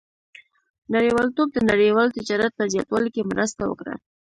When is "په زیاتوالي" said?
2.55-3.09